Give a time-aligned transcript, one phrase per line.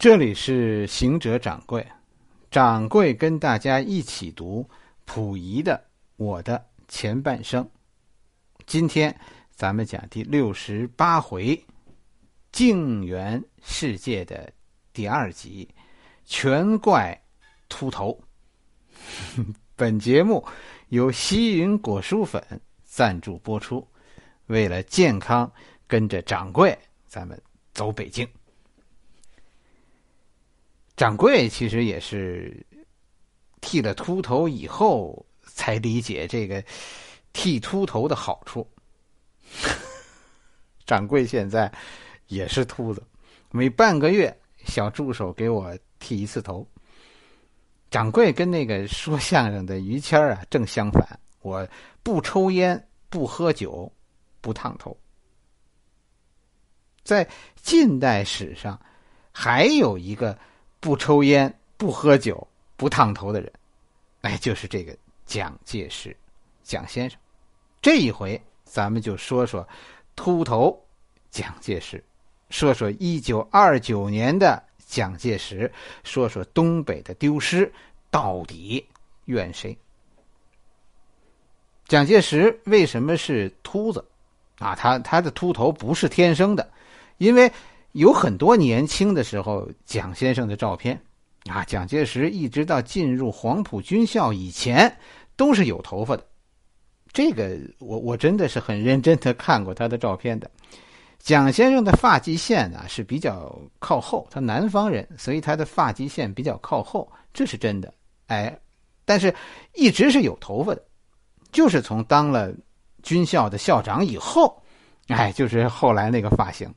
[0.00, 1.86] 这里是行者掌柜，
[2.50, 4.66] 掌柜跟大家一起读
[5.04, 5.74] 溥仪的
[6.16, 7.62] 《我的前半生》。
[8.64, 9.14] 今天
[9.54, 11.54] 咱们讲第六十八回
[12.50, 14.50] 《静园世界》的
[14.94, 15.68] 第二集
[16.24, 17.22] 《全怪
[17.68, 18.18] 秃头》。
[19.76, 20.42] 本节目
[20.88, 22.42] 由西云果蔬粉
[22.86, 23.86] 赞助播出。
[24.46, 25.52] 为了健康，
[25.86, 26.74] 跟着掌柜，
[27.06, 27.38] 咱们
[27.74, 28.26] 走北京。
[31.00, 32.54] 掌柜其实也是
[33.62, 36.62] 剃了秃头以后才理解这个
[37.32, 38.70] 剃秃头的好处。
[40.84, 41.72] 掌柜现在
[42.26, 43.02] 也是秃子，
[43.50, 46.68] 每半个月小助手给我剃一次头。
[47.90, 51.66] 掌柜跟那个说相声的于谦啊正相反，我
[52.02, 53.90] 不抽烟，不喝酒，
[54.42, 54.94] 不烫头。
[57.02, 57.26] 在
[57.56, 58.78] 近代史上，
[59.32, 60.38] 还有一个。
[60.80, 63.52] 不抽烟、不喝酒、不烫头的人，
[64.22, 66.16] 哎，就是这个蒋介石，
[66.62, 67.18] 蒋先生。
[67.82, 69.68] 这一回咱们就说说
[70.16, 70.82] 秃头
[71.30, 72.02] 蒋介石，
[72.48, 75.70] 说说一九二九年的蒋介石，
[76.02, 77.70] 说说东北的丢失
[78.10, 78.86] 到底
[79.26, 79.76] 怨谁？
[81.86, 84.02] 蒋介石为什么是秃子？
[84.58, 86.72] 啊，他他的秃头不是天生的，
[87.18, 87.52] 因为。
[87.92, 91.00] 有很多年轻的时候蒋先生的照片，
[91.46, 94.96] 啊，蒋介石一直到进入黄埔军校以前
[95.36, 96.24] 都是有头发的。
[97.12, 100.48] 这个我我真的是很认真的看过他的照片的。
[101.18, 107.92] 蒋先生的发际线呢是比较靠后，他南方人，所以他的发际线比较靠后，这是真的。
[108.28, 108.56] 哎，
[109.04, 109.34] 但是
[109.74, 110.82] 一直是有头发的，
[111.50, 112.54] 就是从当了
[113.02, 114.62] 军校的校长以后，
[115.08, 116.72] 哎，就是后来那个发型。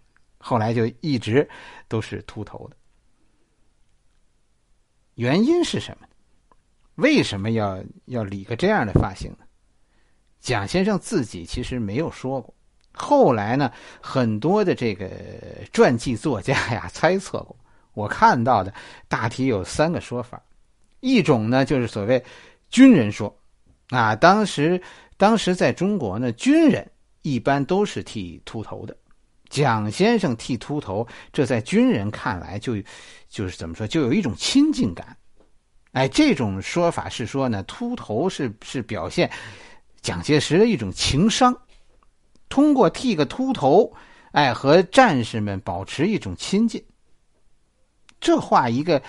[0.45, 1.49] 后来就一直
[1.87, 2.75] 都是秃头的，
[5.15, 6.07] 原因是什么？
[6.95, 9.45] 为什么要要理个这样的发型呢？
[10.41, 12.53] 蒋先生自己其实没有说过。
[12.91, 13.71] 后来呢，
[14.01, 15.09] 很多的这个
[15.71, 17.55] 传记作家呀猜测过。
[17.93, 18.73] 我看到的
[19.07, 20.43] 大体有三个说法：
[20.99, 22.21] 一种呢就是所谓
[22.69, 23.33] 军人说，
[23.91, 24.81] 啊，当时
[25.15, 28.97] 当时在中国呢，军人一般都是剃秃头的。
[29.53, 32.73] 蒋先生剃秃头，这在军人看来就，
[33.29, 35.15] 就是怎么说，就有一种亲近感。
[35.91, 39.29] 哎，这种说法是说呢，秃头是是表现
[40.01, 41.55] 蒋介石的一种情商，
[42.49, 43.93] 通过剃个秃头，
[44.31, 46.83] 哎，和战士们保持一种亲近。
[48.19, 49.03] 这话一个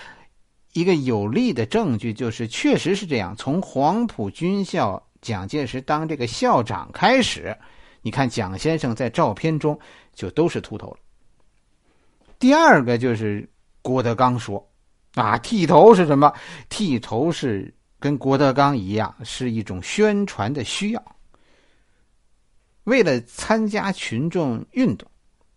[0.73, 3.35] 一个有力的证据就是，确实是这样。
[3.35, 7.57] 从黄埔军校蒋介石当这个校长开始。
[8.05, 9.77] 你看蒋先生在照片中
[10.13, 10.97] 就都是秃头了。
[12.37, 13.49] 第二个就是
[13.81, 14.63] 郭德纲说
[15.15, 16.31] ：“啊，剃头是什么？
[16.69, 21.03] 剃头是跟郭德纲一样，是一种宣传的需要。
[22.83, 25.09] 为了参加群众运动，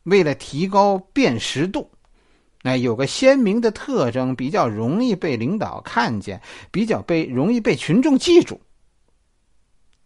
[0.04, 1.90] 为了提高辨识度，
[2.62, 8.58] 哎，有个鲜明的特征，比较容易被领导看见，比较被容易被群众记住。”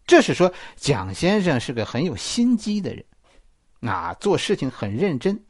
[0.05, 3.05] 这是说蒋先生是个很有心机的人，
[3.81, 5.41] 啊，做事情很认真，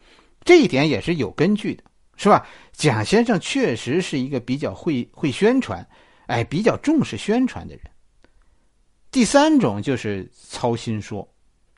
[0.44, 1.84] 这一点也是有根据的，
[2.18, 2.46] 是吧？
[2.72, 5.88] 蒋先生确实是一个比较会会宣传，
[6.28, 7.84] 哎，比较重视宣传的人。
[9.10, 11.28] 第三种就是操心说，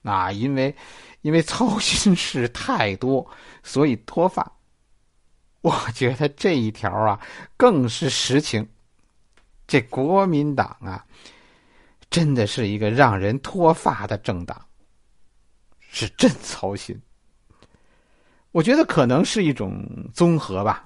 [0.04, 0.76] 啊，因为
[1.22, 3.26] 因为操心事太多，
[3.64, 4.50] 所以脱发。
[5.62, 7.20] 我觉得这一条啊
[7.58, 8.68] 更是实情。
[9.66, 11.04] 这国民党啊。
[12.16, 14.66] 真的是一个让人脱发的政党，
[15.82, 16.98] 是真操心。
[18.54, 20.86] 我觉得可能是一种综合吧，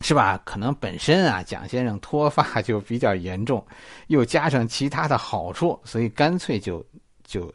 [0.00, 0.36] 是吧？
[0.44, 3.64] 可能本身啊，蒋先生脱发就比较严重，
[4.08, 6.84] 又加上其他的好处，所以干脆就
[7.22, 7.54] 就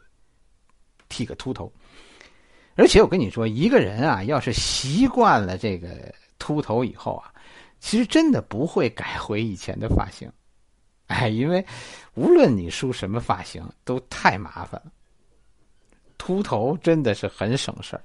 [1.10, 1.70] 剃个秃头。
[2.76, 7.30] 而且我跟你说，一个人啊，要是习惯了这个秃头以后啊，
[7.78, 10.32] 其实真的不会改回以前的发型。
[11.14, 11.64] 哎，因为
[12.14, 14.90] 无论你梳什么发型都太麻烦了，
[16.18, 18.02] 秃头真的是很省事儿。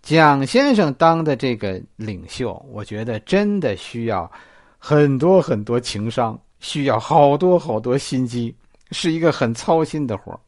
[0.00, 4.30] 蒋先生当的这个领袖，我觉得真的需要
[4.78, 8.56] 很多很多情商，需要好多好多心机，
[8.90, 10.40] 是一个很操心的活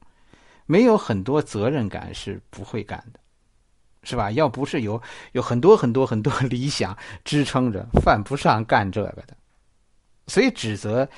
[0.64, 3.20] 没有很多责任感是不会干的，
[4.02, 4.30] 是吧？
[4.30, 5.00] 要不是有
[5.32, 9.36] 有很多很多很多 理想支撑着，犯不上干这个的。
[10.26, 11.08] 所以指责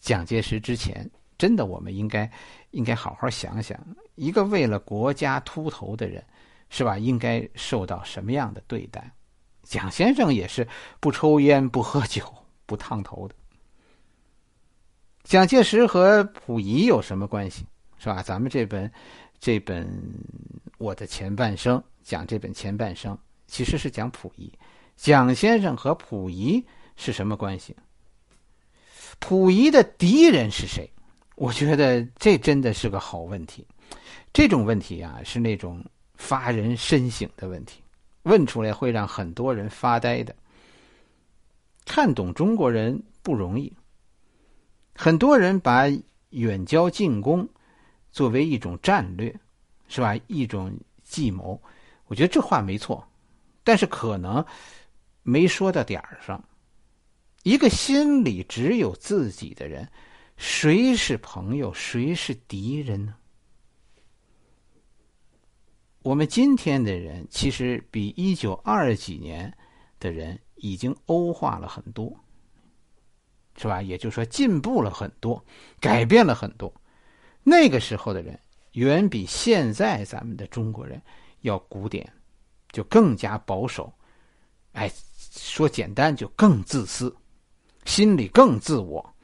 [0.00, 1.08] 蒋介石之前，
[1.38, 2.30] 真的我们应该
[2.70, 3.78] 应该好好想想，
[4.14, 6.24] 一个为了国家秃头的人，
[6.70, 6.98] 是吧？
[6.98, 9.10] 应该受到什么样的对待？
[9.62, 10.66] 蒋先生也是
[11.00, 12.32] 不抽烟、不喝酒、
[12.66, 13.34] 不烫头的。
[15.24, 17.66] 蒋介石和溥仪有什么关系？
[17.98, 18.22] 是吧？
[18.22, 18.90] 咱们这本
[19.40, 19.86] 这本
[20.78, 24.52] 《我的前半生》讲这本前半生，其实是讲溥仪。
[24.96, 26.64] 蒋先生和溥仪
[26.94, 27.74] 是什么关系？
[29.20, 30.90] 溥仪的敌人是谁？
[31.36, 33.66] 我觉得这真的是个好问题。
[34.32, 37.82] 这种问题啊，是那种发人深省的问题，
[38.22, 40.34] 问出来会让很多人发呆的。
[41.84, 43.72] 看懂中国人不容易。
[44.94, 45.84] 很多人把
[46.30, 47.48] 远交近攻
[48.10, 49.34] 作为一种战略，
[49.88, 50.16] 是吧？
[50.26, 50.74] 一种
[51.04, 51.60] 计谋，
[52.06, 53.06] 我觉得这话没错，
[53.62, 54.44] 但是可能
[55.22, 56.42] 没说到点儿上。
[57.46, 59.88] 一个心里只有自己的人，
[60.36, 63.14] 谁是朋友，谁是敌人呢？
[66.02, 69.56] 我们今天的人其实比一九二几年
[70.00, 72.12] 的人已经欧化了很多。
[73.56, 73.80] 是吧？
[73.80, 75.40] 也就是说，进步了很多，
[75.78, 76.74] 改变了很多。
[77.44, 78.36] 那个时候的人
[78.72, 81.00] 远比现在咱们的中国人
[81.42, 82.12] 要古典，
[82.72, 83.94] 就更加保守。
[84.72, 84.90] 哎，
[85.30, 87.16] 说简单就更自私，
[87.86, 89.14] 心里更自我，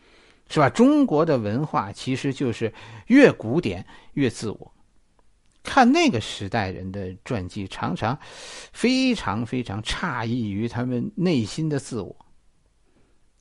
[0.49, 0.71] 是吧？
[0.71, 2.73] 中国的文化其实就是
[3.09, 4.73] 越古典越自我。
[5.63, 8.19] 看那个时代人的传记，常常
[8.73, 12.17] 非常非常诧异于他们内心的自我。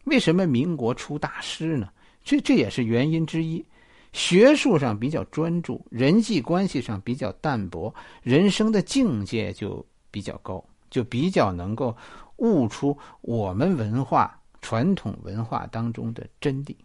[0.04, 1.90] 为什么民国出大师呢？
[2.24, 3.66] 这这也是原因之一。
[4.14, 11.96] 学术上比较专注，人际关系上比较淡薄，人生的境界就比较高，就比较能够
[12.38, 16.76] 悟出我们文化传统文化当中的真谛。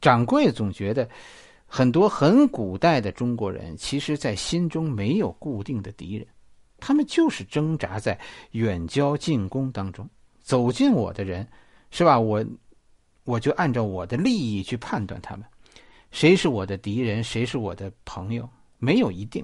[0.00, 1.08] 掌柜总觉得，
[1.66, 6.26] 很多很古代的中国人，其实在心中没有固定的敌人，
[6.78, 8.18] 他们就是挣扎在
[8.50, 10.08] 远交近攻当中。
[10.42, 11.46] 走近我的人。
[11.90, 12.20] 是吧？
[12.20, 12.44] 我
[13.24, 15.46] 我就按照我的利益去判断他们，
[16.10, 18.46] 谁是我的敌人，谁是我的朋友，
[18.76, 19.42] 没有一定，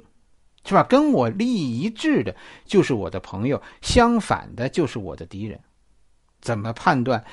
[0.66, 0.82] 是吧？
[0.82, 2.36] 跟我利益一致的，
[2.66, 5.58] 就是我的朋友；相反的，就是我的敌人。
[6.44, 7.24] 怎么判断？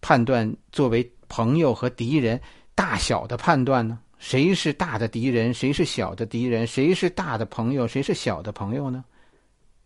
[0.00, 2.40] 判断作为朋友和敌人
[2.74, 4.00] 大小的判断呢？
[4.18, 5.54] 谁是大的敌人？
[5.54, 6.66] 谁是小的敌人？
[6.66, 7.86] 谁是大的朋友？
[7.86, 9.04] 谁是小的朋友呢？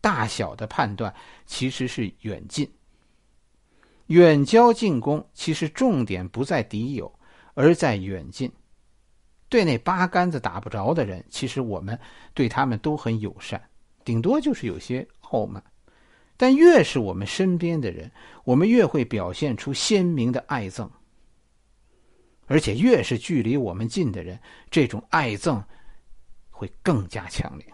[0.01, 1.15] 大小的判断
[1.45, 2.67] 其实是远近。
[4.07, 7.13] 远交近攻，其实重点不在敌友，
[7.53, 8.51] 而在远近。
[9.51, 11.99] 对那八竿子打不着的人，其实我们
[12.33, 13.61] 对他们都很友善，
[14.05, 15.63] 顶多就是有些傲慢。
[16.37, 18.11] 但越是我们身边的人，
[18.45, 20.89] 我们越会表现出鲜明的爱憎。
[22.47, 24.39] 而且越是距离我们近的人，
[24.71, 25.63] 这种爱憎
[26.51, 27.67] 会更加强烈。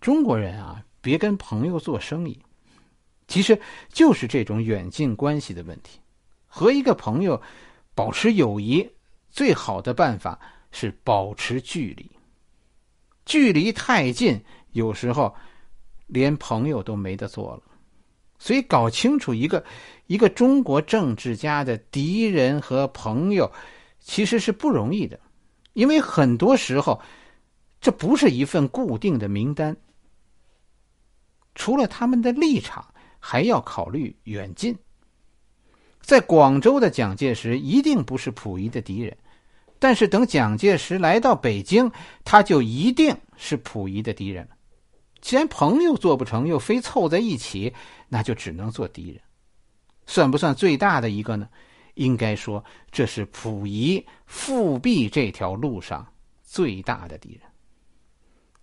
[0.00, 2.38] 中国人啊，别跟朋友做生意。
[3.26, 5.98] 其实就是这种远近关系的问题。
[6.46, 7.40] 和一个朋友
[7.94, 8.86] 保持友谊，
[9.30, 10.38] 最好的办法
[10.70, 12.10] 是保持距离。
[13.24, 15.34] 距离太近，有时候
[16.06, 17.62] 连朋友都没得做了。
[18.38, 19.64] 所以，搞清楚一个
[20.06, 23.50] 一个中国政治家的敌人和朋友，
[24.00, 25.18] 其实是不容易的，
[25.72, 27.00] 因为很多时候
[27.80, 29.76] 这不是一份固定的名单。
[31.54, 32.84] 除了他们的立场。
[33.26, 34.76] 还要考虑远近。
[36.02, 39.16] 在广州的蒋介石一定不是溥仪的敌人，
[39.78, 41.90] 但是等蒋介石来到北京，
[42.22, 44.54] 他就一定是溥仪的敌人了。
[45.24, 47.72] 既然朋友做不成，又非凑在一起，
[48.10, 49.18] 那就只能做敌人。
[50.04, 51.48] 算不算最大的一个呢？
[51.94, 56.06] 应该说，这是溥仪复辟这条路上
[56.42, 57.50] 最大的敌人。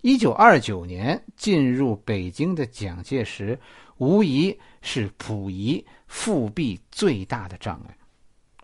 [0.01, 3.59] 一九二九年进入北京的蒋介石。
[3.97, 7.97] 无疑是溥仪复辟最大的障碍。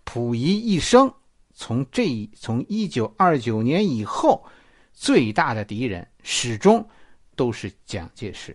[0.06, 1.12] 溥仪一生
[1.54, 4.44] 从这从一九二九年以后，
[4.94, 6.88] 最大的敌人始终
[7.38, 8.54] 都是蒋介石。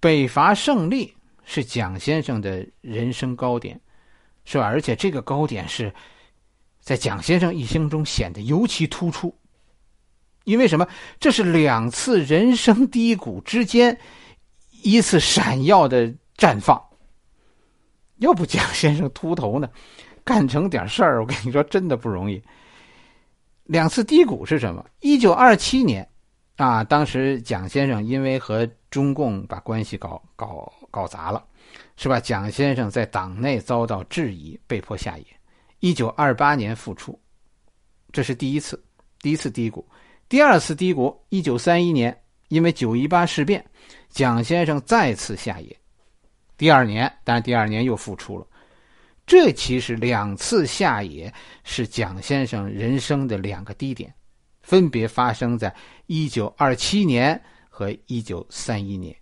[0.00, 1.12] 北伐胜利
[1.44, 3.78] 是蒋先生的人生高点，
[4.44, 4.64] 是吧？
[4.64, 5.92] 而且这个高点是
[6.80, 9.36] 在蒋先生一生中显得尤其突出。
[10.44, 10.86] 因为什么？
[11.18, 13.98] 这是两次人生低谷之间
[14.82, 16.80] 一次闪耀的绽放。
[18.18, 19.68] 要不蒋先生秃头呢？
[20.22, 22.40] 干成点事儿，我跟你说，真的不容易。
[23.66, 24.84] 两次低谷是什么？
[25.00, 26.08] 一九二七年
[26.56, 31.44] 啊，当时蒋先生因为和中共把关系搞搞搞砸了，
[31.96, 32.20] 是吧？
[32.20, 35.24] 蒋先生在党内遭到质疑，被迫下野。
[35.80, 37.18] 一九二八年复出，
[38.12, 38.82] 这是第一次，
[39.20, 39.86] 第一次低谷。
[40.28, 42.16] 第二次低谷，一九三一年
[42.48, 43.64] 因为九一八事变，
[44.08, 45.76] 蒋先生再次下野。
[46.56, 48.46] 第二年，当然第二年又复出了。
[49.26, 51.32] 这其实两次下野
[51.64, 54.14] 是蒋先生人生的两个低点，
[54.62, 55.74] 分别发生在
[56.06, 59.14] 一九二七年和一九三一年。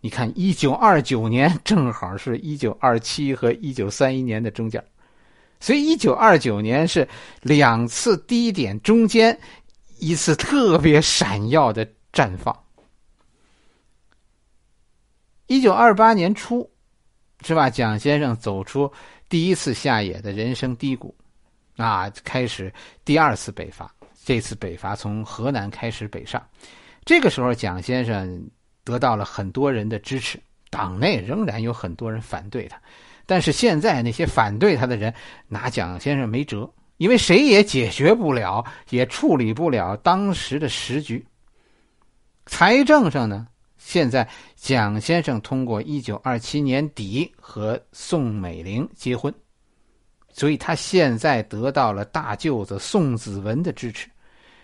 [0.00, 4.84] 你看，一九二九年正好是一九二七和一九三一年的中间，
[5.60, 7.08] 所以一九二九年是
[7.40, 9.38] 两次低点中间
[9.98, 12.54] 一次特别闪耀的绽放。
[15.46, 16.70] 一九二八年初，
[17.46, 17.70] 是吧？
[17.70, 18.92] 蒋先生走出
[19.34, 21.12] 第一次下野的人生低谷，
[21.76, 22.72] 啊，开始
[23.04, 23.92] 第二次北伐。
[24.24, 26.40] 这次北伐从河南开始北上，
[27.04, 28.48] 这个时候蒋先生。
[28.84, 30.38] 得到了很多人的支持，
[30.70, 32.80] 党内仍然有很多人反对他，
[33.26, 35.12] 但是现在那些反对他的人
[35.48, 41.26] 拿蒋先生没辙，因为谁也解决不了，也处理不了当时的时局。
[42.46, 43.48] 财政上呢，
[43.86, 44.26] 现在
[44.56, 49.32] 蒋先生通过一九二七年底和宋美龄结婚，
[50.32, 54.08] 所以他现在得到了大舅子宋子文的支持。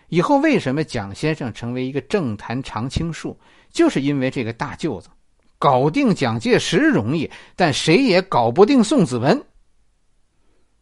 [0.08, 3.38] 以后为什么蒋先生成为一个政坛常青树？
[3.70, 5.10] 就是因为这个大舅子，
[5.58, 9.38] 搞定蒋介石容易，但谁也搞不定宋子文。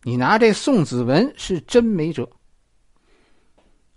[0.04, 2.26] 你拿这宋子文是真没辙。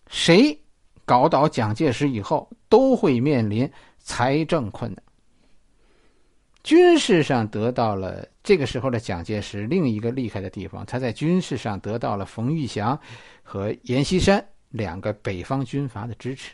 [0.07, 0.59] 谁
[1.05, 5.03] 搞倒蒋介石以后，都会面临财政困难。
[6.63, 12.97] 军事上得到了这个时候的蒋介石另一个厉害的地方，他在军事上得到了冯玉祥
[13.43, 16.53] 和阎锡山两个北方军阀的支持。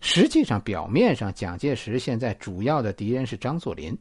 [0.00, 3.98] 实际上，表面上，蒋介石现在主要的敌人是张作霖，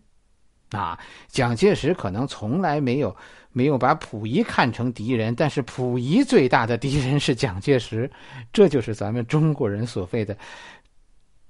[0.70, 0.98] 啊，
[1.28, 3.14] 蒋介石可能从来没有
[3.52, 8.10] 没有把溥仪看成敌人，但是溥仪最大的敌人是蒋介石，
[8.54, 10.38] 这就是咱们中国人所谓的“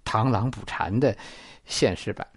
[0.09, 1.15] 螳螂捕蝉”的
[1.65, 2.27] 现实版。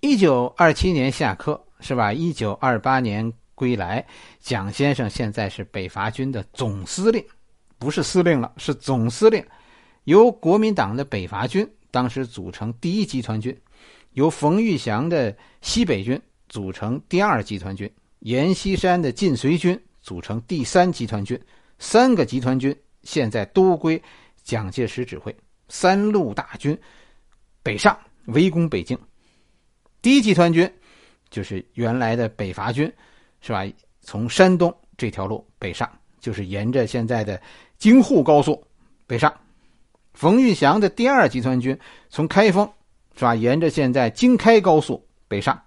[0.00, 2.12] 一九二七年下课是吧？
[2.12, 4.06] 一九二八年归来，
[4.38, 7.24] 蒋先生现在是北伐军的总司令，
[7.78, 9.42] 不是司令了，是总司令。
[10.04, 13.58] 由国民党的北伐军当时组成第一集团军，
[14.12, 21.40] 由冯玉祥的西北军组成第二集团军，阎锡山的晋绥军组成第三集团军。
[21.78, 24.02] 三个集团军现在都归
[24.42, 25.34] 蒋介石指挥。
[25.68, 26.76] 三路大军
[27.62, 28.98] 北上围攻北京。
[30.02, 30.70] 第一集团军
[31.30, 32.92] 就是原来的北伐军，
[33.40, 33.64] 是吧？
[34.00, 37.40] 从山东这条路北上，就是沿着现在的
[37.78, 38.66] 京沪高速
[39.06, 39.32] 北上。
[40.14, 41.78] 冯玉祥的第二集团军
[42.08, 42.68] 从开封，
[43.14, 43.34] 是吧？
[43.34, 45.62] 沿着现在京开高速北上，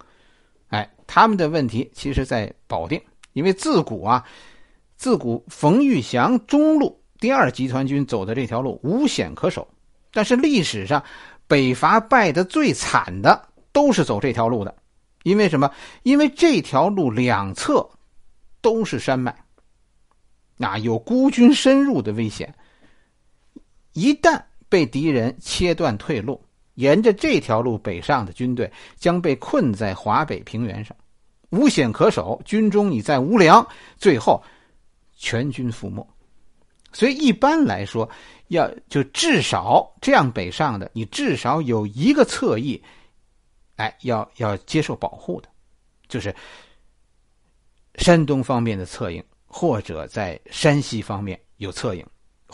[0.67, 3.01] 哎，他们的问题其实在保定，
[3.33, 4.27] 因为自古啊，
[4.97, 9.65] 自古冯玉祥中路第二集团军走的这条路无险可守，
[10.11, 11.01] 但是历史上
[11.47, 14.75] 北伐败得最惨的都是走这条路的，
[15.23, 15.71] 因为什么？
[16.03, 17.89] 因为这条路两侧
[18.59, 19.33] 都是山脉，
[20.57, 22.53] 那有孤军深入的危险。
[23.93, 30.93] 一旦被敌人切断退路，沿着这条路北上的军队将被困在华北平原上，
[31.51, 33.65] 无险可守，军中已再无粮，
[33.97, 34.43] 最后
[35.15, 36.05] 全军覆没。
[36.93, 38.09] 所以一般来说，
[38.47, 42.81] 要就至少这样北上的，你至少有一个侧翼，
[43.75, 45.49] 哎，要要接受保护的，
[46.07, 46.33] 就是
[47.95, 52.05] 山东方面的策应，或者在山西方面有策应。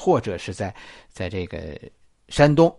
[0.02, 0.74] 或者是在
[1.10, 1.78] 在这个
[2.30, 2.74] 山东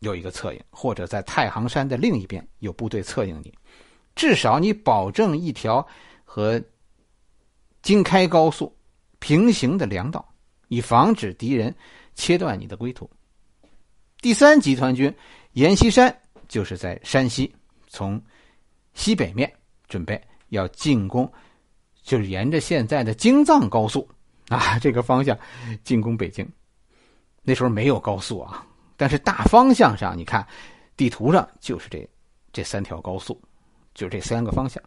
[0.00, 3.50] 有一个策应，或者在太行山的另一边有部队策应你，
[4.14, 5.86] 至少你保证一条
[6.26, 6.62] 和
[7.80, 8.70] 京开高速
[9.18, 10.28] 平行的粮道，
[10.68, 11.74] 以防止敌人
[12.14, 13.08] 切断你的归途。
[14.20, 15.14] 第三集团军
[15.52, 16.14] 阎锡山
[16.48, 17.54] 就是在山西，
[17.88, 18.20] 从
[18.94, 19.52] 西北面
[19.88, 21.30] 准备要进攻，
[22.02, 24.08] 就是沿着现在的京藏高速。
[24.48, 25.36] 啊，这个方向
[25.82, 26.48] 进攻北京，
[27.42, 28.64] 那时候没有高速啊，
[28.96, 30.46] 但是大方向上，你看
[30.96, 32.08] 地图上就是这
[32.52, 33.42] 这三条高速，
[33.92, 34.80] 就这三个方向。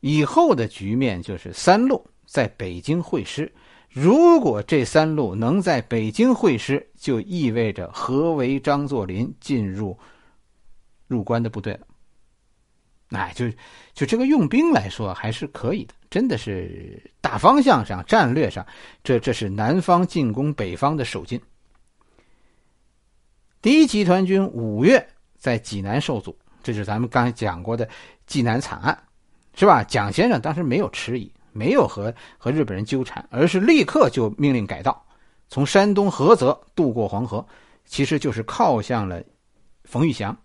[0.00, 3.54] 以后的局面就是三路在北京会师，
[3.98, 9.98] 如果这三路能在北京会师，就意味着合围张作霖进入
[11.06, 11.80] 入关的部队了。
[13.12, 13.48] 哎，就
[13.94, 18.66] 就这个用兵来说还是可以的，真的是大方向上、战略上，
[19.02, 21.40] 这这是南方进攻北方的首进。
[23.62, 27.88] 第一集团军五月在济南受阻，这是咱们刚才讲过的
[28.26, 29.02] 济南惨案，
[29.54, 29.82] 是吧？
[29.82, 35.04] 蒋先生当时没有迟疑，没有和和日本人纠缠，而是立刻就命令改道，
[35.48, 37.44] 从山东菏泽渡过黄河，
[37.86, 39.22] 其实就是靠向了
[39.84, 40.36] 冯玉祥。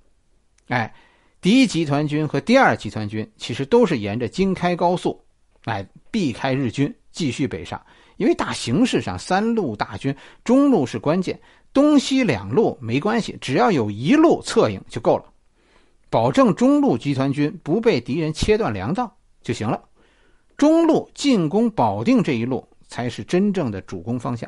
[0.68, 0.94] 哎，
[1.42, 5.22] 第一集团军和第二集团军其实都是沿着京开高速，
[5.66, 7.80] 哎，避开日军，继续北上。
[8.18, 11.40] 因为大形势上，三路大军，中路是关键，
[11.74, 15.26] 东西两路没关系，只要有一路策应就够了，
[16.12, 19.82] 保证中路集团军不被敌人切断粮道就行了。
[20.62, 24.48] 中路进攻保定这一路才是真正的主攻方向。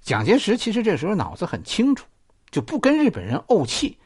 [0.00, 2.04] 蒋介石其实这时候脑子很清楚，
[2.50, 3.96] 就不跟日本人怄气，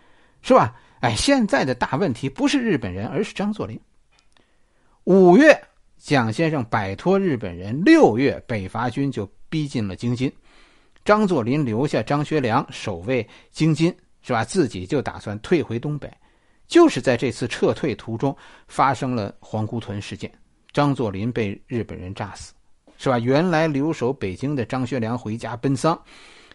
[0.42, 0.76] 是吧？
[1.00, 3.80] 哎，现在的大问题不是日本人，而是张作霖。
[5.04, 5.59] 五月，
[5.97, 10.30] 蒋先生摆脱日本人；六月，北伐军就逼近了京津。
[11.06, 13.88] 张作霖留下张学良守卫京津，
[14.20, 14.44] 是吧？
[14.44, 16.12] 自己就打算退回东北。
[16.68, 18.37] 就是在这次撤退途中，
[18.68, 20.30] 发生了皇姑屯事件。
[20.73, 22.53] 张作霖被日本人炸死，
[22.97, 23.19] 是吧？
[23.19, 26.00] 原来留守北京的张学良回家奔丧，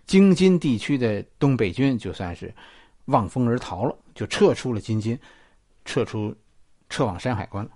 [0.06, 2.54] 京津地区的东北军就算是
[3.06, 5.20] 望风而逃了，就撤出了京津，
[5.84, 6.36] 撤出，
[6.90, 7.72] 撤往山海关了。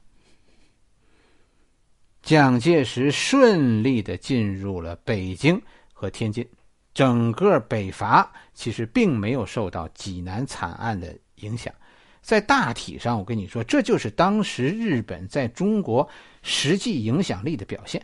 [2.21, 5.59] 蒋介石顺利的进入了北京
[5.93, 6.47] 和天津，
[6.93, 11.73] 整个北伐其实并没有受到济南惨案的影响。
[12.21, 16.07] 在大体上，我跟你说，这就是当时日本在中国
[16.41, 18.03] 实际影响力的表现。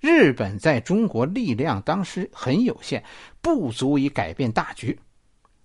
[0.00, 3.04] 日本在中国力量当时很有限，
[3.40, 4.98] 不足以改变大局。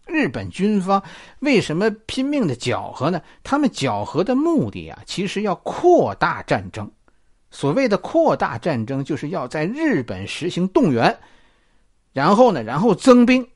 [0.05, 1.01] 日本军方
[1.39, 3.21] 为什么拼命的搅和呢？
[3.43, 6.89] 他们搅和的目的啊，其实要扩大战争。
[7.49, 11.17] 所谓的扩大战争，就是要在日本实行动员，
[12.13, 13.47] 然后呢，然后增兵，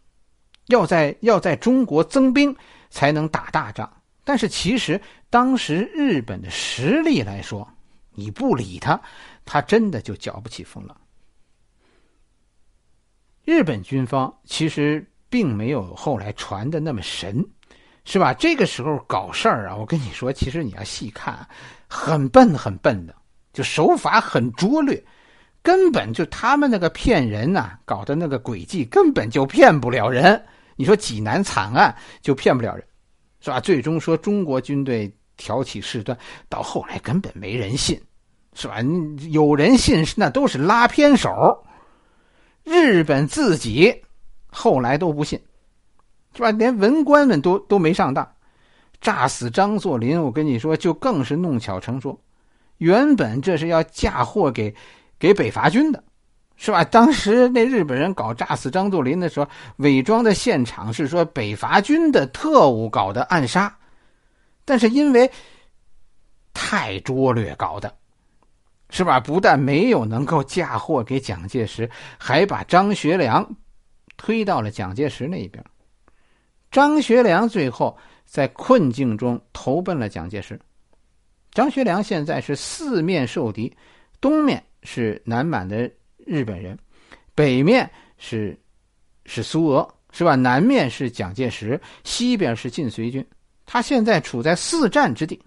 [0.67, 2.55] 要在要在中国增兵。
[2.91, 3.91] 才能打大仗，
[4.23, 7.67] 但是其实当时日本的实力来说，
[8.13, 9.01] 你不理他，
[9.45, 10.95] 他真的就搅不起风浪。
[13.43, 17.43] 日本军方其实并没有后来传的那么神，
[18.05, 18.33] 是吧？
[18.33, 21.47] 这个时候搞事儿啊，我跟你说，其实你要细看，
[21.87, 23.15] 很笨很笨的，
[23.53, 25.03] 就手法很拙劣，
[25.63, 30.45] 根本就他们那个骗人呐，搞的那个诡计根本就骗不了人。
[30.81, 32.83] 你说济南惨案就骗不了人，
[33.39, 33.59] 是吧？
[33.59, 36.17] 最终说中国军队挑起事端，
[36.49, 38.01] 到后来根本没人信，
[38.55, 38.77] 是吧？
[39.29, 41.63] 有人信那都是拉偏手，
[42.63, 43.95] 日本自己
[44.47, 45.39] 后来都不信，
[46.35, 46.49] 是吧？
[46.49, 48.27] 连文官们都都没上当，
[49.01, 52.19] 炸死张作霖，我跟你说就更是弄巧成拙，
[52.79, 54.73] 原本这是要嫁祸给
[55.19, 56.03] 给北伐军的。
[56.63, 56.83] 是吧？
[56.83, 63.75] 当时那日本人搞炸死张作霖的时候，伪装的现场是说北伐军的特务搞的暗杀，
[64.63, 65.27] 但是因为
[66.53, 67.91] 太拙劣搞的，
[68.91, 69.19] 是吧？
[69.19, 73.43] 不但没有能够嫁祸给蒋介石，还把张学良
[74.15, 75.65] 推到了蒋介石那一边。
[76.69, 80.59] 张学良最后在困境中投奔了蒋介石。
[81.53, 83.75] 张学良现在是四面受敌，
[84.21, 85.89] 东面是南满的。
[86.31, 86.79] 日本人，
[87.35, 88.57] 北面是
[89.25, 90.33] 是苏俄，是吧？
[90.33, 93.25] 南面是蒋介石，西边是晋绥军。
[93.65, 95.37] 他现在处在四战之地，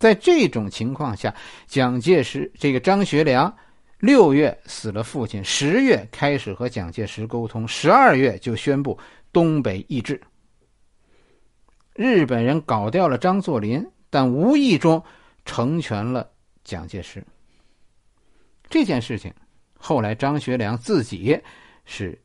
[0.00, 1.32] 在这种情况下，
[1.68, 3.56] 蒋介石这个张学良
[4.00, 8.98] 六月死了父亲，十月开始和蒋介石沟通，十二月就宣布
[9.32, 10.20] 东北易帜。
[11.94, 15.00] 日本人搞掉了张作霖，但无意中
[15.44, 16.28] 成全了
[16.64, 17.24] 蒋介石。
[18.68, 19.32] 这件事情。
[19.82, 21.40] 后来张学良自己
[21.86, 22.16] 是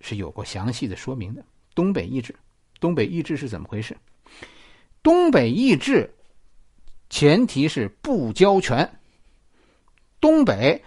[0.00, 1.44] 是有过详细的说明的。
[1.74, 2.34] 东北易帜，
[2.80, 3.96] 东北易帜是怎么回事？
[5.02, 6.12] 东北易帜
[7.08, 8.98] 前提是不交权，
[10.20, 10.82] 东北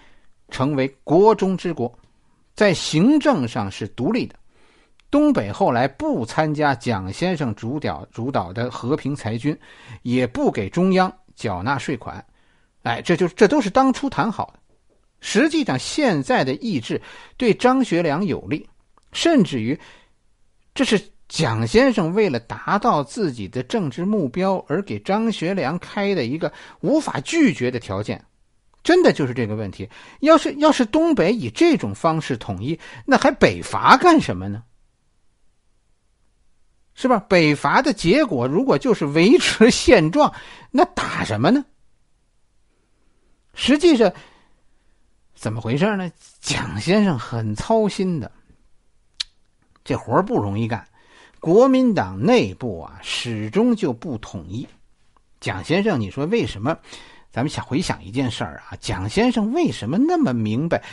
[0.50, 1.98] 成为国中之国，
[2.54, 4.36] 在行政上是独立的。
[5.10, 9.58] 东北后来不参加蒋先生主导主导的和平裁军，
[10.04, 12.24] 也不给中央缴纳税款。
[12.84, 14.59] 哎，这就这都是当初谈好的。
[15.22, 17.02] 实际上，现在的意志
[17.36, 18.70] 对张学良有利，
[19.12, 19.78] 甚至于，
[20.74, 28.24] 这是蒋先生为了达到自己的政治目标而给张学良开的一个无法拒绝的条件。
[28.82, 29.90] 真的就是这个问题。
[30.22, 34.64] 要是要是东北以这种方式统一，那还北伐干什么呢？
[36.96, 37.20] 是吧？
[37.28, 40.34] 北伐的结果如果就是维持现状，
[40.72, 41.66] 那打什么呢？
[43.54, 44.14] 实际上。
[45.40, 46.12] 怎么回事呢？
[46.42, 48.30] 蒋先生很操心的，
[49.86, 50.86] 这活不容易干。
[51.40, 54.68] 国民党内部啊，始终就不统一。
[55.40, 56.78] 蒋先生，你说为什么？
[57.32, 60.84] 咱们想回想一件事儿啊，蒋先生为什么那么明白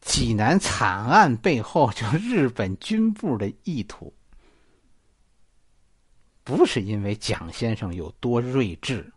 [0.00, 4.14] 济南惨案背后，就日本军部的意图，
[6.44, 9.12] 不是因为蒋先生有多睿智，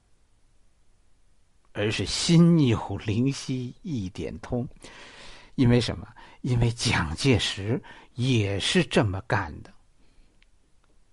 [1.75, 4.67] 而是心有灵犀一点通。
[5.55, 6.07] 因为什么？
[6.41, 7.81] 因为蒋介石
[8.15, 9.69] 也是这么干的。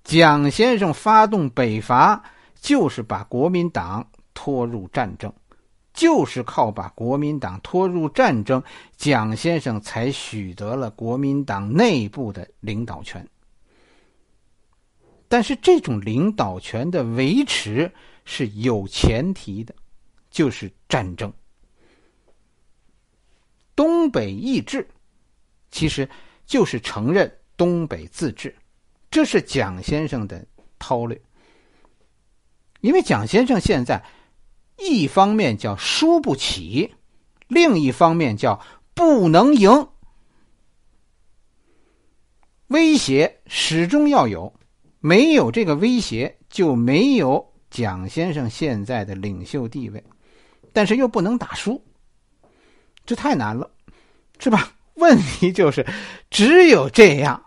[0.05, 2.25] 蒋先生发动北伐，
[2.61, 5.33] 就是把国民党拖入战争。
[5.95, 8.63] 就是靠把国民党拖入战争，
[8.97, 13.29] 蒋先生才取得了国民党内部的领导权。
[15.29, 17.93] 但是这种领导权的维持
[18.25, 19.75] 是有前提的，
[20.33, 21.33] 就是战争。
[23.77, 24.85] 东北易帜，
[25.71, 26.09] 其实
[26.45, 28.53] 就是承认东北自治，
[29.13, 30.45] 这是蒋先生的
[30.81, 31.23] 韬略。
[32.81, 34.05] 因为蒋先生现在。
[34.79, 36.93] 一方面叫输不起，
[37.47, 38.61] 另一方面叫
[38.95, 39.71] 不能赢。
[42.69, 44.53] 威胁始终要有，
[44.99, 50.03] 没有这个威胁就没有蒋先生现在的领袖地位，
[50.73, 51.83] 但是又不能打输，
[53.05, 53.71] 这太难了，
[54.39, 54.73] 是吧？
[54.95, 55.87] 问题就是，
[56.31, 57.43] 只有这样，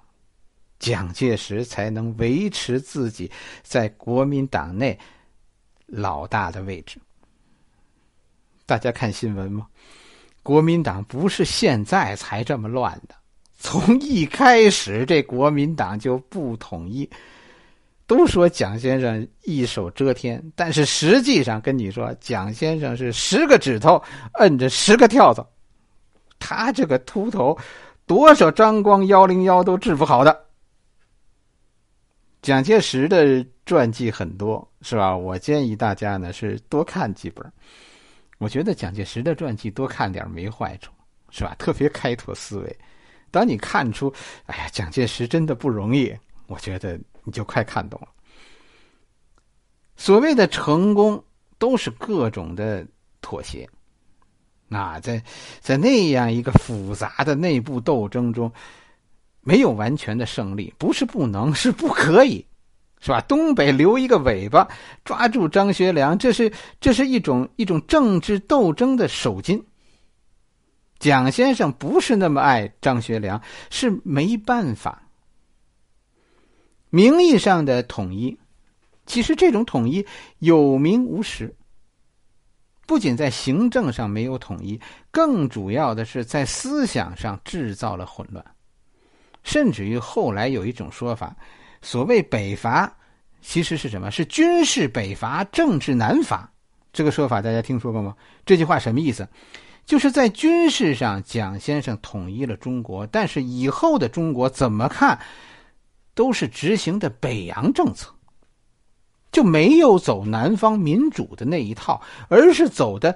[0.79, 4.97] 蒋介石才能维持自己在国民党内
[5.85, 6.99] 老大的位置。
[8.65, 9.67] 大家看新闻吗？
[10.41, 13.15] 国民党不是现在才这么乱的，
[13.57, 17.09] 从一开始这国民党就不统一。
[18.07, 24.01] 都说蒋先生一手遮天，但是实际上跟你说，蒋先生是十个指头
[24.33, 25.47] 摁着十个跳蚤。
[26.37, 27.57] 他这个秃头，
[28.05, 30.45] 多少张光幺零幺都治不好的。
[32.41, 35.17] 蒋介石的传记很多，是吧？
[35.17, 37.51] 我建议大家呢是多看几本。
[38.37, 40.91] 我觉得蒋介石的传记多看点没坏处，
[41.31, 41.55] 是吧？
[41.57, 42.77] 特别开拓思维。
[43.31, 44.13] 当你看出，
[44.45, 46.15] 哎呀，蒋介石真的不容易，
[46.45, 48.07] 我觉得你就快看懂了。
[49.97, 51.21] 所谓的成功，
[51.57, 52.88] 都是各种的
[53.19, 53.69] 妥协。
[54.67, 55.21] 那在
[55.59, 58.51] 在那样一个复杂的内部斗争中，
[59.41, 62.45] 没有完全的胜利，不是不能，是不可以。
[63.01, 63.21] 是吧？
[63.21, 64.67] 东北留一个尾巴，
[65.03, 69.63] 抓住张学良，这是这是一种一种政治斗争的手筋。
[70.97, 75.04] 蒋先生不是那么爱张学良，是没办法。
[76.95, 78.39] 名义上的统一，
[79.05, 80.08] 其实这种统一
[80.39, 81.53] 有名无实。
[82.88, 84.79] 不仅在行政上没有统一，
[85.12, 88.45] 更主要的是在思想上制造了混乱，
[89.43, 91.36] 甚至于后来有一种说法。
[91.81, 92.89] 所谓北伐，
[93.41, 94.10] 其实是什么？
[94.10, 96.49] 是军事北伐，政治南伐。
[96.93, 98.15] 这个说法大家听说过吗？
[98.45, 99.27] 这句话什么意思？
[99.86, 105.19] 就是在军事上，蒋先生统一了中国，但是以后的中国怎么看，
[106.15, 108.12] 都是执行的北洋政策，
[109.32, 113.15] 就没有走南方民主的那一套，而是走的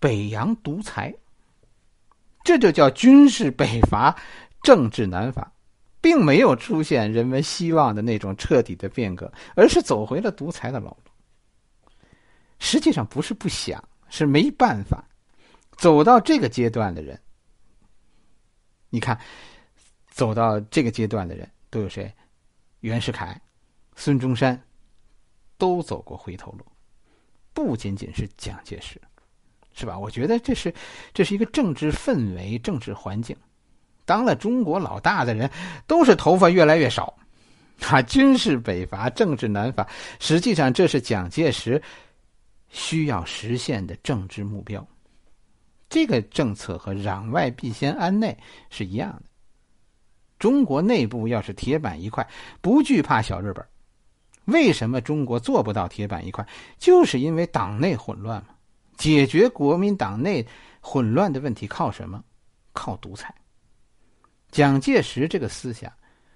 [0.00, 1.14] 北洋独裁。
[2.42, 4.16] 这就叫军事北伐，
[4.62, 5.52] 政治南伐。
[6.00, 11.02] 并没有出现人们希望的那种彻底的变革，而是走回了独裁的老路。
[12.60, 15.04] 实际上不是不想，是没办法。
[15.76, 17.20] 走到这个阶段的人，
[18.90, 19.18] 你看，
[20.08, 22.12] 走到这个阶段的人都有谁？
[22.80, 23.40] 袁世凯、
[23.96, 24.60] 孙中山
[25.56, 26.64] 都走过回头路，
[27.52, 29.00] 不仅仅是蒋介石，
[29.74, 29.98] 是吧？
[29.98, 30.72] 我觉得这是
[31.12, 33.36] 这是一个政治氛围、政治环境。
[34.04, 35.50] 当了中国老大的人，
[35.86, 37.12] 都是头发越来越少，
[37.82, 39.86] 啊，军事北伐，政治南伐，
[40.18, 41.82] 实际上这是蒋介石
[42.68, 44.86] 需要实现的政治目标。
[45.90, 48.36] 这个政策和攘外必先安内
[48.70, 49.22] 是一样的。
[50.38, 52.26] 中国内部要是铁板一块，
[52.60, 53.64] 不惧怕小日本。
[54.44, 56.46] 为什么中国做不到铁板一块？
[56.78, 58.54] 就是因为党内混乱嘛。
[58.96, 60.44] 解决国民党内
[60.80, 62.24] 混乱的问题靠什么？
[62.72, 63.34] 靠独裁。
[64.50, 65.92] 蒋介石这个思想，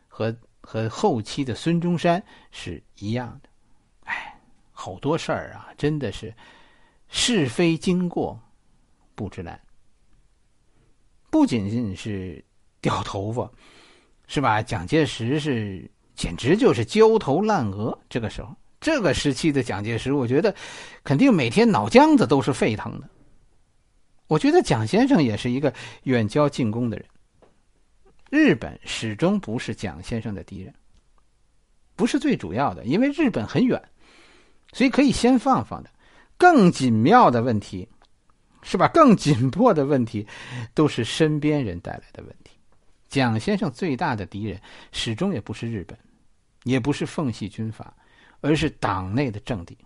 [0.07, 3.49] 和和后期的孙中山是一样的。
[4.05, 4.39] 哎，
[4.71, 6.33] 好多事儿啊，真的是
[7.09, 8.39] 是非经过
[9.15, 9.59] 不知难。
[11.31, 12.45] 不仅仅是
[12.81, 13.51] 掉头发，
[14.33, 14.63] 是吧？
[14.63, 17.99] 蒋介石是简直就是焦头烂额。
[18.09, 20.55] 这个时候，这个时期的蒋介石，我觉得
[21.05, 23.07] 肯定每天脑浆子都是沸腾的。
[24.29, 25.71] 我觉得蒋先生也是一个
[26.05, 27.05] 远交近攻的人。
[28.31, 30.73] 日本始终不是蒋先生的敌人，
[31.95, 33.79] 不是最主要的，因为日本很远，
[34.73, 35.91] 所以可以先放放的。
[36.39, 37.87] 更紧妙的问题，
[38.63, 38.89] 是吧？
[38.89, 40.27] 更紧迫的问题，
[40.73, 42.52] 都是身边人带来的问题。
[43.13, 44.59] 蒋先生最大的敌人，
[44.91, 45.99] 始终也不是日本，
[46.65, 47.95] 也不是奉系军阀，
[48.41, 49.77] 而是党内的政敌。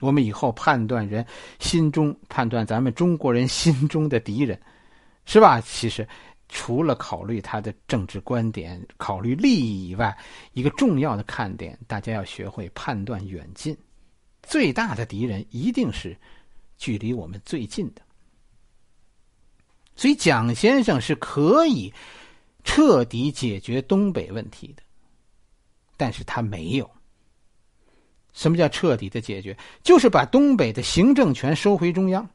[0.00, 1.24] 我们以后判断人
[1.60, 4.60] 心中，判断咱们中国人心中的敌人，
[5.24, 5.60] 是吧？
[5.60, 6.06] 其实，
[6.48, 10.12] 除了考虑他的政治观点、考虑利益以外，
[10.52, 13.76] 一个重要的看点，大家要学会判断远近。
[14.42, 16.16] 最大的敌人一定是
[16.76, 18.02] 距离我们最近的，
[19.96, 21.92] 所以蒋先生是可以
[22.62, 24.82] 彻底解决东北问题的，
[25.96, 26.88] 但是他没有。
[28.32, 29.56] 什么叫彻底的解决？
[29.82, 32.28] 就是把东北的行政权收回中央。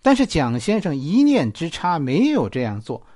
[0.00, 3.06] 但是蒋先生一念之差没有这样做，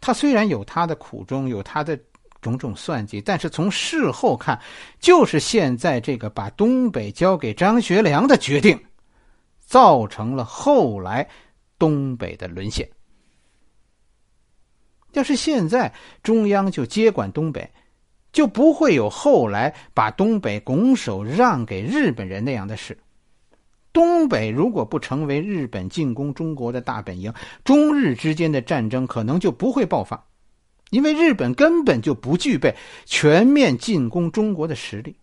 [0.00, 1.98] 他虽然有他的苦衷，有他的。
[2.42, 4.58] 种种算计，但是从事后看，
[4.98, 8.82] 就是现在这个把东北交给张学良的决定，
[9.60, 11.28] 造成了后来
[11.80, 12.88] 东北的沦陷。
[15.14, 17.68] 要是现在中央就接管东北，
[18.32, 22.96] 就不会有后来把东北拱手让给日本人那样的事。
[23.92, 30.24] 东北如果不成为日本进攻中国的大本营，中日之间的战争可能就不会爆发。
[30.90, 35.16] 因为日本根本就不具备全面进攻中国的实力，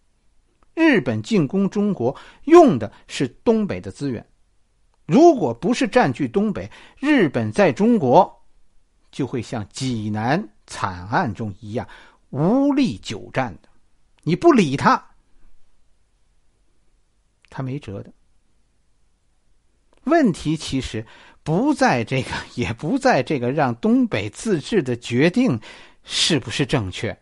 [0.73, 4.25] 日本进攻中国用的是东北的资源，
[5.07, 8.45] 如果不是占据东北，日本在中国
[9.09, 11.87] 就会像济南惨案中一样
[12.29, 13.69] 无力久战的，
[14.21, 15.03] 你不理他，
[17.49, 18.13] 他没辙的。
[20.03, 21.03] 问题其实。
[21.43, 25.57] 不在这个， 也不在这个让东北自治的决定
[26.03, 27.17] 是不是正确，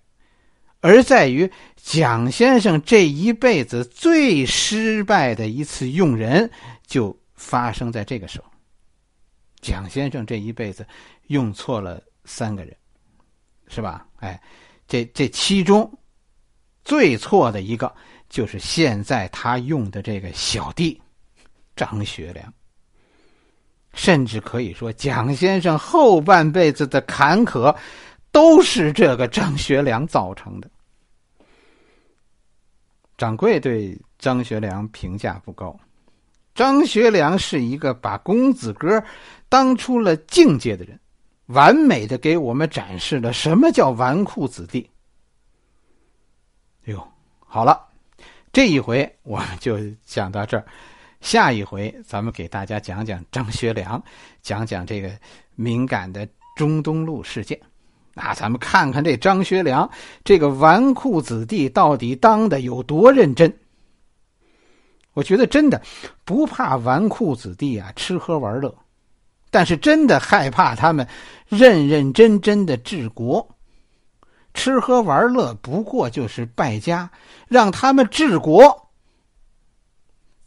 [0.80, 6.50] 而在于蒋先生这一辈子最失败的一次用人
[6.88, 8.52] 就发生在这个时候。
[9.62, 10.86] 蒋先生这一辈子
[11.28, 12.76] 用错了三个人，
[13.67, 14.08] 是吧？
[14.17, 14.39] 哎，
[14.88, 15.91] 这这其中
[16.84, 17.93] 最错的一个
[18.30, 21.02] 就是现在他用的这个小弟
[21.76, 22.54] 张学良。
[23.98, 27.74] 甚至可以说，蒋先生后半辈子的坎坷，
[28.30, 30.69] 都是这个张学良造成的。
[33.17, 35.80] 掌柜对张学良评价不高，
[36.55, 39.03] 张学良是一个把公子哥
[39.49, 40.97] 当出了境界的人，
[41.47, 44.89] 完美的给我们展示了什么叫纨绔子弟。
[46.87, 47.07] 哎呦，
[47.45, 47.79] 好了，
[48.53, 50.65] 这一回我们就讲到这儿。
[51.19, 54.01] 下一回咱们给大家讲讲张学良，
[54.41, 55.11] 讲讲这个
[55.55, 57.59] 敏感的中东路事件。
[58.13, 59.89] 那咱们看看这张学良
[60.23, 63.53] 这个纨绔子弟到底当的有多认真。
[65.15, 65.82] 我觉得真的
[66.25, 68.78] 不怕纨绔子弟啊吃喝玩乐，
[69.49, 71.08] 但是真的害怕他们
[71.47, 73.56] 认认真真的治国。
[74.54, 77.10] 吃喝玩乐不过就是败家，
[77.47, 78.89] 让他们治国。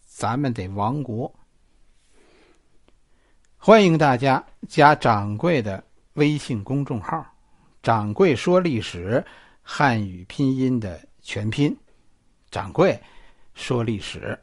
[0.06, 1.34] 咱们得亡国。
[3.56, 5.82] 欢迎大家加掌柜的
[6.14, 7.26] 微信公众号
[7.82, 9.24] “掌柜说历史”，
[9.62, 11.74] 汉语拼音的全拼
[12.50, 12.98] “掌柜
[13.54, 14.38] 说历史”。